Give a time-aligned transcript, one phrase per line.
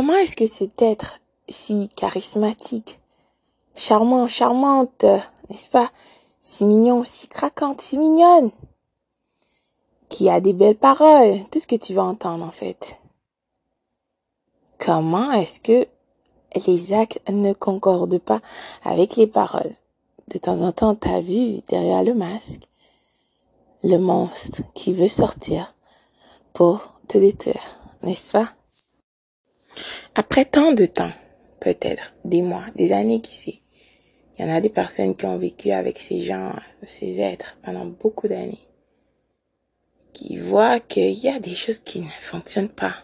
[0.00, 3.00] comment est-ce que cet être si charismatique,
[3.74, 5.04] charmant, charmante,
[5.50, 5.90] n'est-ce pas,
[6.40, 8.50] si mignon, si craquante, si mignonne,
[10.08, 12.98] qui a des belles paroles, tout ce que tu vas entendre en fait.
[14.78, 15.86] Comment est-ce que
[16.66, 18.40] les actes ne concordent pas
[18.82, 19.76] avec les paroles?
[20.32, 22.62] De temps en temps, t'as vu derrière le masque
[23.82, 25.74] le monstre qui veut sortir
[26.54, 28.54] pour te détruire, n'est-ce pas?
[30.14, 31.12] Après tant de temps,
[31.60, 33.60] peut-être des mois, des années, qui sait,
[34.38, 37.84] il y en a des personnes qui ont vécu avec ces gens, ces êtres pendant
[37.84, 38.66] beaucoup d'années,
[40.12, 42.94] qui voient qu'il y a des choses qui ne fonctionnent pas.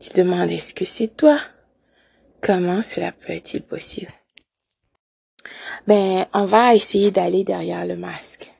[0.00, 1.38] Tu demandes, est-ce que c'est toi?
[2.40, 4.12] Comment cela peut être possible?
[5.86, 8.52] Ben, on va essayer d'aller derrière le masque.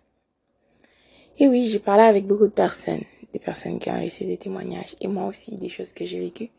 [1.39, 4.97] Et oui, j'ai parlé avec beaucoup de personnes, des personnes qui ont laissé des témoignages,
[5.01, 6.51] et moi aussi, des choses que j'ai vécues.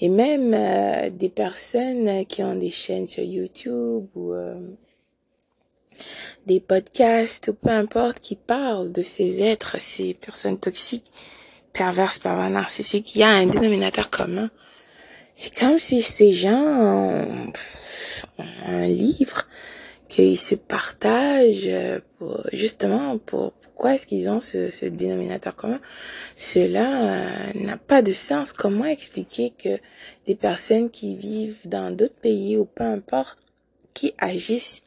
[0.00, 4.54] Et même euh, des personnes qui ont des chaînes sur YouTube ou euh,
[6.46, 11.12] des podcasts ou peu importe qui parlent de ces êtres, ces personnes toxiques,
[11.72, 13.14] perverses, pervers narcissiques.
[13.14, 14.50] Il y a un dénominateur commun.
[15.36, 17.52] C'est comme si ces gens ont,
[18.66, 19.46] un livre
[20.08, 25.80] qu'ils se partagent pour, justement pour pourquoi est-ce qu'ils ont ce, ce, dénominateur commun?
[26.36, 28.52] Cela euh, n'a pas de sens.
[28.52, 29.78] Comment expliquer que
[30.26, 33.38] des personnes qui vivent dans d'autres pays ou peu importe,
[33.94, 34.82] qui agissent,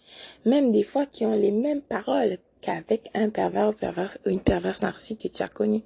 [0.45, 4.39] même des fois qui ont les mêmes paroles qu'avec un pervers ou, pervers, ou une
[4.39, 5.81] perverse narcissique que tu as connu,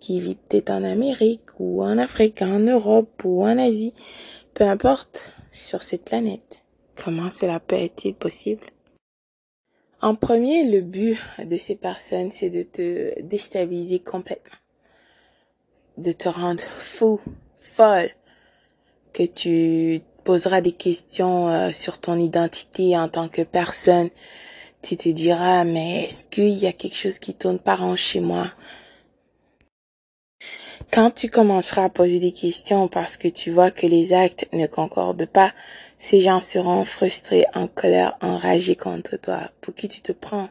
[0.00, 3.94] qui vit peut-être en Amérique ou en Afrique, en Europe ou en Asie,
[4.54, 5.22] peu importe,
[5.52, 6.58] sur cette planète?
[6.96, 8.66] Comment cela peut être possible?
[10.00, 14.56] En premier, le but de ces personnes, c'est de te déstabiliser complètement,
[15.96, 17.20] de te rendre fou,
[17.58, 18.10] folle,
[19.12, 24.10] que tu poseras des questions euh, sur ton identité en tant que personne.
[24.82, 28.20] Tu te diras, mais est-ce qu'il y a quelque chose qui tourne pas rond chez
[28.20, 28.52] moi?
[30.92, 34.66] Quand tu commenceras à poser des questions parce que tu vois que les actes ne
[34.66, 35.52] concordent pas,
[35.98, 39.50] ces gens seront frustrés, en colère, enragés contre toi.
[39.60, 40.48] Pour qui tu te prends?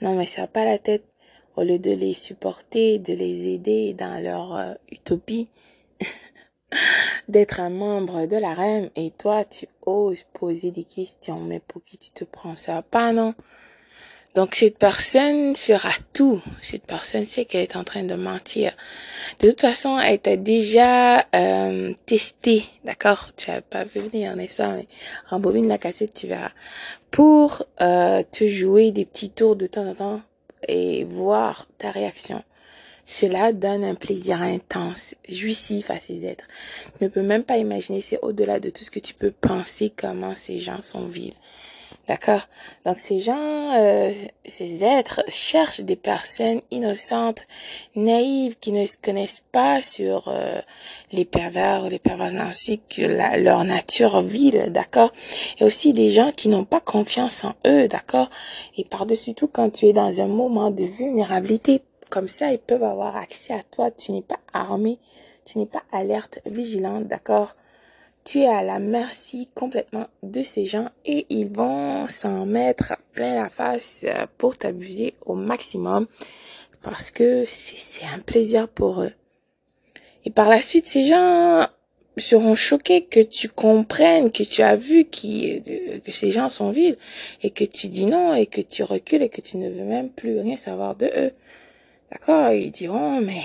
[0.00, 1.04] Non, mais ça pas la tête.
[1.56, 5.48] Au lieu de les supporter, de les aider dans leur euh, utopie,
[7.28, 11.40] d'être un membre de la REM, et toi, tu oses poser des questions.
[11.40, 12.54] Mais pour qui tu te prends?
[12.54, 13.34] Ça pas, non?
[14.34, 16.40] Donc cette personne fera tout.
[16.62, 18.72] Cette personne sait qu'elle est en train de mentir.
[19.40, 23.30] De toute façon, elle t'a déjà euh, testé, d'accord?
[23.36, 24.68] Tu as pas vu venir, n'est-ce pas?
[24.68, 24.86] Mais
[25.28, 26.52] rembobine la cassette, tu verras.
[27.10, 30.20] Pour euh, te jouer des petits tours de temps en temps
[30.66, 32.42] et voir ta réaction.
[33.06, 36.44] Cela donne un plaisir intense, jouissif à ces êtres.
[36.98, 39.90] Tu ne peux même pas imaginer, c'est au-delà de tout ce que tu peux penser
[39.96, 41.32] comment ces gens sont vils.
[42.08, 42.40] D'accord.
[42.86, 44.10] Donc ces gens, euh,
[44.46, 47.46] ces êtres cherchent des personnes innocentes,
[47.96, 50.58] naïves, qui ne se connaissent pas sur euh,
[51.12, 55.12] les pervers ou les pervers narcissiques, leur nature vile, d'accord.
[55.60, 58.30] Et aussi des gens qui n'ont pas confiance en eux, d'accord.
[58.78, 62.84] Et par-dessus tout, quand tu es dans un moment de vulnérabilité, comme ça, ils peuvent
[62.84, 63.90] avoir accès à toi.
[63.90, 64.98] Tu n'es pas armé,
[65.44, 67.54] tu n'es pas alerte, vigilante, d'accord
[68.28, 73.34] tu es à la merci complètement de ces gens et ils vont s'en mettre plein
[73.34, 74.04] la face
[74.36, 76.06] pour t'abuser au maximum
[76.82, 79.12] parce que c'est un plaisir pour eux.
[80.26, 81.68] Et par la suite, ces gens
[82.18, 86.98] seront choqués que tu comprennes, que tu as vu que ces gens sont vides
[87.42, 90.10] et que tu dis non et que tu recules et que tu ne veux même
[90.10, 91.32] plus rien savoir de eux.
[92.12, 92.52] D'accord?
[92.52, 93.44] Ils diront, mais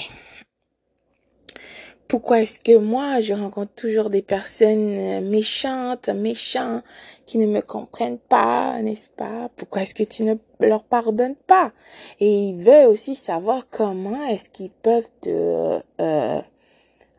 [2.14, 6.84] pourquoi est-ce que moi, je rencontre toujours des personnes euh, méchantes, méchants,
[7.26, 9.50] qui ne me comprennent pas, n'est-ce pas?
[9.56, 11.72] Pourquoi est-ce que tu ne leur pardonnes pas?
[12.20, 16.42] Et ils veulent aussi savoir comment est-ce qu'ils peuvent te euh,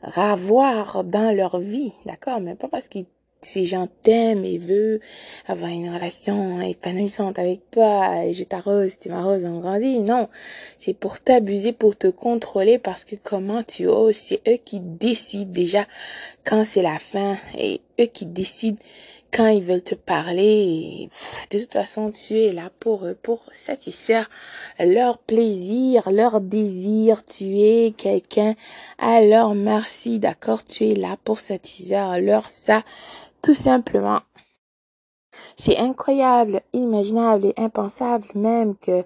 [0.01, 2.39] ravoir dans leur vie, d'accord?
[2.39, 3.07] Mais pas parce qu'ils
[3.65, 5.01] gens t'aiment et veulent
[5.47, 8.25] avoir une relation épanouissante avec toi.
[8.25, 10.01] Et je t'arrose, tu m'arroses, on grandit.
[10.01, 10.29] Non,
[10.79, 15.53] c'est pour t'abuser, pour te contrôler parce que comment tu oses, c'est eux qui décident
[15.53, 15.87] déjà
[16.45, 17.37] quand c'est la fin.
[17.59, 18.79] Et eux qui décident
[19.35, 21.11] quand ils veulent te parler,
[21.51, 24.31] de toute façon, tu es là pour pour satisfaire
[24.79, 27.25] leur plaisir, leur désir.
[27.25, 28.55] Tu es quelqu'un
[28.99, 30.65] à leur merci, d'accord?
[30.65, 32.83] Tu es là pour satisfaire leur ça,
[33.43, 34.21] tout simplement.
[35.57, 39.05] C'est incroyable, inimaginable et impensable même que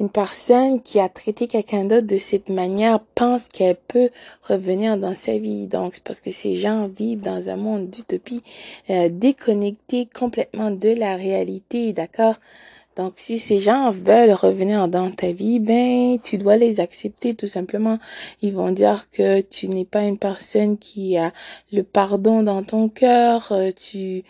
[0.00, 4.10] une personne qui a traité quelqu'un d'autre de cette manière pense qu'elle peut
[4.42, 5.66] revenir dans sa vie.
[5.66, 8.42] Donc, c'est parce que ces gens vivent dans un monde d'utopie,
[8.90, 12.36] euh, déconnecté complètement de la réalité, d'accord?
[12.96, 17.48] Donc, si ces gens veulent revenir dans ta vie, ben, tu dois les accepter tout
[17.48, 17.98] simplement.
[18.40, 21.32] Ils vont dire que tu n'es pas une personne qui a
[21.72, 24.22] le pardon dans ton cœur, euh, tu,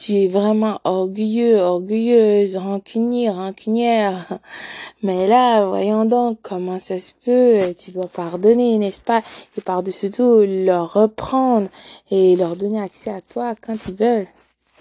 [0.00, 4.38] tu es vraiment orgueilleux, orgueilleuse, rancunier, rancunière.
[5.02, 7.74] Mais là, voyons donc comment ça se peut.
[7.78, 9.22] Tu dois pardonner, n'est-ce pas?
[9.58, 11.68] Et par-dessus tout, leur reprendre
[12.10, 14.28] et leur donner accès à toi quand ils veulent.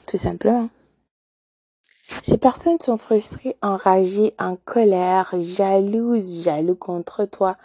[0.06, 0.69] Tout simplement.
[2.23, 7.56] Ces personnes sont frustrées, enragées, en colère, jalouses, jaloux contre toi,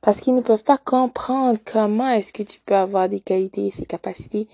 [0.00, 3.70] parce qu'ils ne peuvent pas comprendre comment est-ce que tu peux avoir des qualités et
[3.70, 4.48] ces capacités,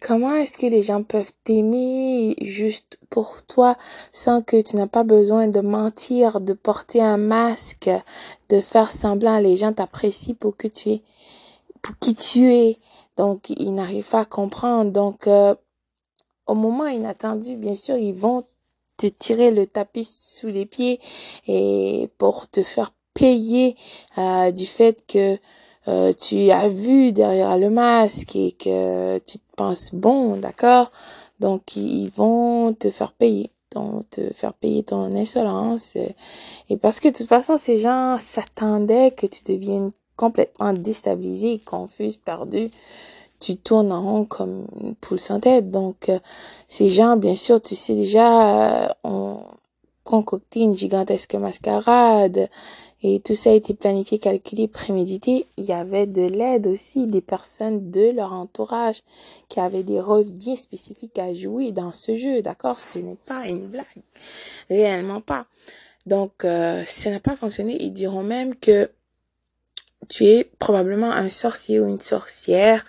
[0.00, 3.76] comment est-ce que les gens peuvent t'aimer juste pour toi
[4.12, 7.90] sans que tu n'as pas besoin de mentir, de porter un masque,
[8.48, 11.02] de faire semblant les gens t'apprécient pour que tu es,
[11.82, 12.78] pour qui tu es.
[13.16, 14.92] Donc, ils n'arrivent pas à comprendre.
[14.92, 15.54] Donc, euh,
[16.46, 18.44] au moment inattendu, bien sûr, ils vont
[18.98, 21.00] te tirer le tapis sous les pieds
[21.46, 23.76] et pour te faire payer
[24.18, 25.38] euh, du fait que
[25.88, 30.90] euh, tu as vu derrière le masque et que tu te penses bon, d'accord?
[31.40, 33.50] Donc ils vont te faire payer,
[34.10, 35.96] te faire payer ton insolence.
[36.68, 42.18] Et parce que de toute façon ces gens s'attendaient que tu deviennes complètement déstabilisé, confus,
[42.22, 42.70] perdu
[43.40, 45.70] tu tournes en rond comme une poule sans tête.
[45.70, 46.18] Donc, euh,
[46.66, 49.40] ces gens, bien sûr, tu sais déjà, euh, ont
[50.04, 52.48] concocté une gigantesque mascarade
[53.02, 55.46] et tout ça a été planifié, calculé, prémédité.
[55.56, 59.02] Il y avait de l'aide aussi des personnes de leur entourage
[59.48, 62.42] qui avaient des rôles bien spécifiques à jouer dans ce jeu.
[62.42, 62.80] D'accord?
[62.80, 63.84] Ce n'est pas une blague.
[64.68, 65.46] Réellement pas.
[66.06, 67.76] Donc, euh, ça n'a pas fonctionné.
[67.80, 68.90] Ils diront même que
[70.08, 72.84] tu es probablement un sorcier ou une sorcière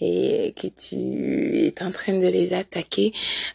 [0.00, 3.12] et que tu es en train de les attaquer.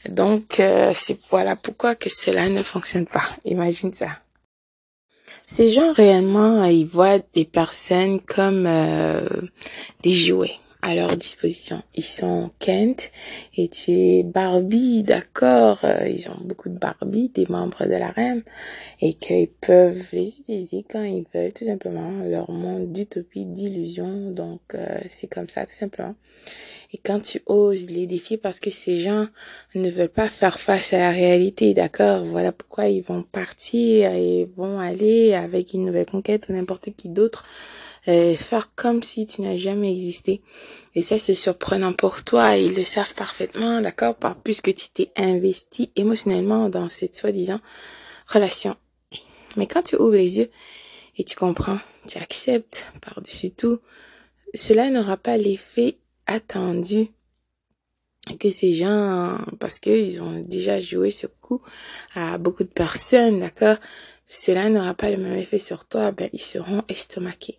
[0.09, 3.29] Donc, euh, c'est voilà pourquoi que cela ne fonctionne pas.
[3.45, 4.19] Imagine ça.
[5.45, 9.27] Ces gens réellement, ils voient des personnes comme euh,
[10.03, 11.81] des jouets à leur disposition.
[11.95, 13.11] Ils sont Kent
[13.57, 18.09] et tu es Barbie, d'accord euh, Ils ont beaucoup de Barbie, des membres de la
[18.09, 18.43] reine,
[19.01, 22.23] et qu'ils peuvent les utiliser quand ils veulent, tout simplement.
[22.23, 26.15] Leur monde d'utopie, d'illusion, donc euh, c'est comme ça, tout simplement.
[26.91, 29.27] Et quand tu oses les défier parce que ces gens
[29.75, 34.49] ne veulent pas faire face à la réalité, d'accord Voilà pourquoi ils vont partir et
[34.57, 37.45] vont aller avec une nouvelle conquête ou n'importe qui d'autre
[38.37, 40.41] faire comme si tu n'as jamais existé.
[40.95, 42.57] Et ça, c'est surprenant pour toi.
[42.57, 47.59] Ils le savent parfaitement, d'accord, puisque tu t'es investi émotionnellement dans cette soi-disant
[48.27, 48.75] relation.
[49.55, 50.49] Mais quand tu ouvres les yeux
[51.17, 53.79] et tu comprends, tu acceptes par-dessus tout,
[54.53, 57.09] cela n'aura pas l'effet attendu
[58.39, 61.61] que ces gens, parce qu'ils ont déjà joué ce coup
[62.13, 63.77] à beaucoup de personnes, d'accord,
[64.27, 67.57] cela n'aura pas le même effet sur toi, ben, ils seront estomaqués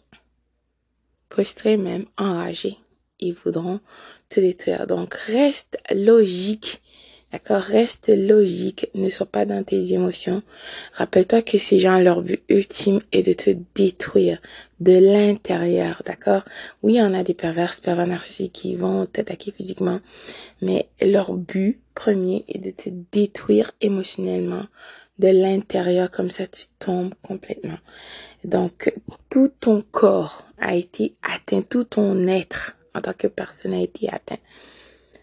[1.31, 2.77] frustrés même, enragés.
[3.21, 3.81] Ils voudront
[4.29, 4.87] te détruire.
[4.87, 6.83] Donc reste logique.
[7.33, 7.63] D'accord?
[7.63, 8.91] Reste logique.
[8.95, 10.43] Ne sois pas dans tes émotions.
[10.95, 14.41] Rappelle-toi que ces gens, leur but ultime est de te détruire
[14.81, 16.03] de l'intérieur.
[16.05, 16.43] D'accord?
[16.83, 20.01] Oui, on a des perverses, pervers narcissiques qui vont t'attaquer physiquement.
[20.61, 24.67] Mais leur but premier est de te détruire émotionnellement
[25.21, 26.11] de l'intérieur.
[26.11, 27.79] Comme ça, tu tombes complètement.
[28.45, 28.93] Donc,
[29.29, 34.09] tout ton corps a été atteint, tout ton être en tant que personne a été
[34.09, 34.39] atteint.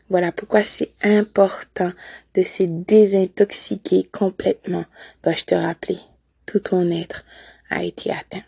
[0.09, 1.91] Voilà pourquoi c'est important
[2.33, 4.85] de se désintoxiquer complètement.
[5.23, 5.99] Dois-je te rappeler,
[6.45, 7.25] tout ton être
[7.69, 8.43] a été atteint.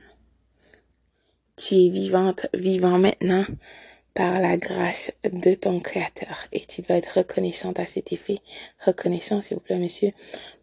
[1.57, 3.43] Tu es vivante, vivant maintenant
[4.19, 8.39] par la grâce de ton créateur et tu dois être reconnaissante à cet effet.
[8.85, 10.11] Reconnaissant, s'il vous plaît, monsieur.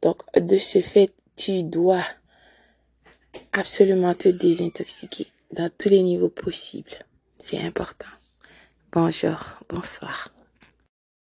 [0.03, 2.05] Donc, de ce fait, tu dois
[3.55, 6.99] absolument te désintoxiquer dans tous les niveaux possibles.
[7.39, 8.05] C'est important.
[8.93, 10.36] Bonjour, bonsoir.